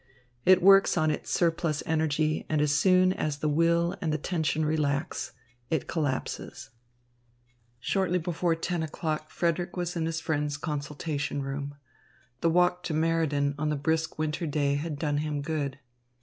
[0.45, 4.65] It works on its surplus energy, and as soon as the will and the tension
[4.65, 5.33] relax,
[5.69, 6.71] it collapses.
[6.71, 11.75] XXVI Shortly before ten o'clock Frederick was in his friend's consultation room.
[12.39, 15.77] The walk to Meriden on the brisk winter day had done him good.